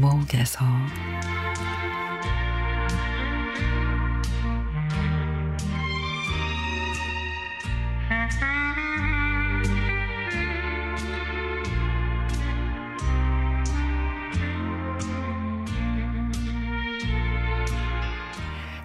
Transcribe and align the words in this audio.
마음에서 0.00 0.64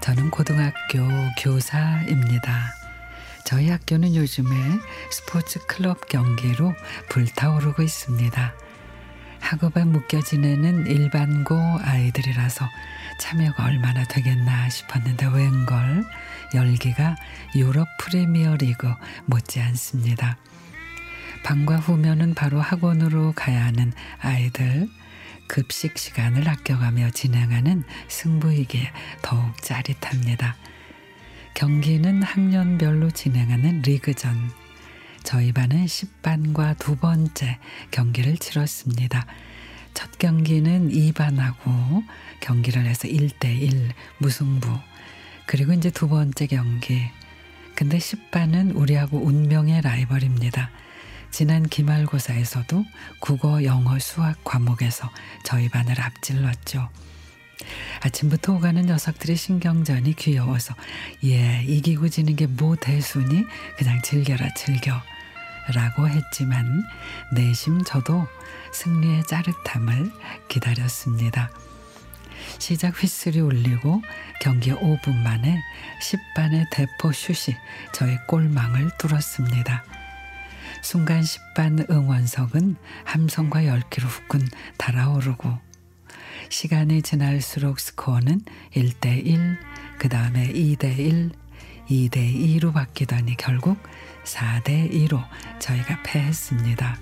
저는 0.01 0.29
고등학교 0.31 0.99
교사입니다. 1.39 2.73
저희 3.45 3.69
학교는 3.69 4.15
요즘에 4.15 4.49
스포츠 5.11 5.59
클럽 5.67 6.07
경기로 6.09 6.73
불타오르고 7.09 7.81
있습니다. 7.81 8.70
학업에 9.51 9.83
묶여 9.83 10.21
지내는 10.21 10.87
일반고 10.87 11.57
아이들이라서 11.83 12.69
참여가 13.19 13.65
얼마나 13.65 14.05
되겠나 14.05 14.69
싶었는데 14.69 15.27
웬걸 15.27 16.05
열기가 16.55 17.17
유럽 17.55 17.85
프리미어 17.99 18.55
리그 18.55 18.89
못지않습니다. 19.25 20.37
방과 21.43 21.75
후면은 21.75 22.33
바로 22.33 22.61
학원으로 22.61 23.33
가야 23.35 23.65
하는 23.65 23.91
아이들 24.21 24.87
급식 25.47 25.97
시간을 25.97 26.47
아껴가며 26.47 27.09
진행하는 27.09 27.83
승부이기에 28.07 28.89
더욱 29.21 29.61
짜릿합니다. 29.61 30.55
경기는 31.55 32.23
학년별로 32.23 33.11
진행하는 33.11 33.81
리그전. 33.81 34.60
저희 35.31 35.53
반은 35.53 35.85
10반과 35.85 36.77
두 36.77 36.97
번째 36.97 37.57
경기를 37.89 38.37
치렀습니다. 38.37 39.25
첫 39.93 40.19
경기는 40.19 40.89
2반하고 40.89 42.03
경기를 42.41 42.85
해서 42.85 43.07
1대1 43.07 43.91
무승부. 44.17 44.77
그리고 45.45 45.71
이제 45.71 45.89
두 45.89 46.09
번째 46.09 46.47
경기. 46.47 47.03
근데 47.75 47.97
10반은 47.97 48.75
우리하고 48.75 49.19
운명의 49.19 49.79
라이벌입니다. 49.79 50.69
지난 51.31 51.63
기말고사에서도 51.63 52.83
국어, 53.21 53.63
영어, 53.63 53.99
수학 53.99 54.43
과목에서 54.43 55.09
저희 55.45 55.69
반을 55.69 56.01
앞질렀죠. 56.01 56.89
아침부터 58.01 58.55
오가는 58.55 58.85
녀석들의 58.85 59.37
신경전이 59.37 60.13
귀여워서 60.15 60.75
예 61.23 61.63
이기고 61.63 62.09
지는 62.09 62.35
게 62.35 62.47
뭐 62.47 62.75
대수니 62.75 63.45
그냥 63.77 64.01
즐겨라 64.01 64.53
즐겨 64.55 65.01
라고 65.73 66.07
했지만 66.07 66.83
내심 67.31 67.83
저도 67.83 68.27
승리의 68.73 69.23
짜릿함을 69.25 70.11
기다렸습니다. 70.47 71.49
시작 72.57 73.01
휘슬이 73.01 73.39
울리고 73.39 74.01
경기 74.41 74.71
5분 74.71 75.15
만에 75.17 75.61
10반의 76.01 76.65
대포 76.71 77.11
슛이 77.11 77.55
저의 77.93 78.17
골망을 78.27 78.89
뚫었습니다. 78.97 79.83
순간 80.81 81.21
10반 81.21 81.89
응원석은 81.89 82.75
함성과 83.05 83.67
열기로 83.67 84.07
후끈 84.07 84.47
달아오르고 84.77 85.59
시간이 86.49 87.01
지날수록 87.03 87.79
스코어는 87.79 88.41
1대1, 88.73 89.57
그 89.99 90.09
다음에 90.09 90.51
2대1, 90.51 91.31
2대 91.91 92.33
2로 92.33 92.73
바뀌더니 92.73 93.35
결국 93.35 93.77
4대 94.23 94.89
2로 94.91 95.21
저희가 95.59 96.01
패했습니다. 96.03 96.97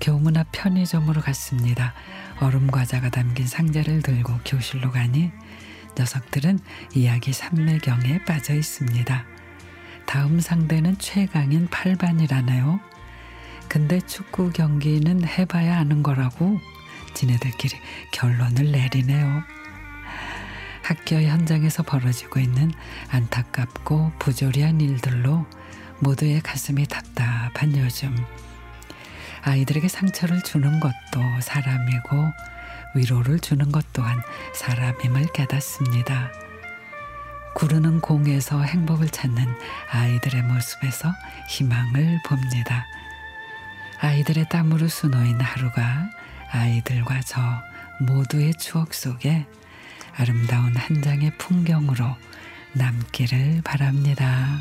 교문 0.00 0.36
앞 0.36 0.48
편의점으로 0.50 1.20
갔습니다. 1.20 1.94
얼음 2.40 2.66
과자가 2.66 3.10
담긴 3.10 3.46
상자를 3.46 4.02
들고 4.02 4.40
교실로 4.44 4.90
가니 4.90 5.30
녀석들은 5.96 6.58
이야기 6.94 7.32
삼매경에 7.32 8.24
빠져 8.24 8.54
있습니다. 8.54 9.24
다음 10.04 10.40
상대는 10.40 10.98
최강인 10.98 11.68
8반이라네요. 11.68 12.80
근데 13.68 14.00
축구 14.00 14.50
경기는 14.50 15.24
해봐야 15.24 15.78
아는 15.78 16.02
거라고 16.02 16.58
지네들끼리 17.14 17.76
결론을 18.12 18.72
내리네요. 18.72 19.42
학교 20.86 21.16
현장에서 21.16 21.82
벌어지고 21.82 22.38
있는 22.38 22.70
안타깝고 23.10 24.12
부조리한 24.20 24.80
일들로 24.80 25.44
모두의 25.98 26.40
가슴이 26.42 26.86
답답한 26.86 27.76
요즘. 27.76 28.16
아이들에게 29.42 29.88
상처를 29.88 30.42
주는 30.42 30.78
것도 30.78 31.40
사람이고 31.42 32.32
위로를 32.94 33.40
주는 33.40 33.72
것 33.72 33.84
또한 33.92 34.22
사람임을 34.54 35.32
깨닫습니다. 35.32 36.30
구르는 37.56 38.00
공에서 38.00 38.62
행복을 38.62 39.08
찾는 39.08 39.44
아이들의 39.90 40.40
모습에서 40.44 41.12
희망을 41.48 42.20
봅니다. 42.24 42.86
아이들의 43.98 44.48
땀으로 44.50 44.86
수놓인 44.86 45.40
하루가 45.40 46.08
아이들과 46.52 47.22
저 47.22 47.40
모두의 47.98 48.54
추억 48.54 48.94
속에 48.94 49.46
아름다운 50.16 50.74
한 50.76 51.02
장의 51.02 51.32
풍경으로 51.38 52.04
남기를 52.72 53.60
바랍니다. 53.62 54.58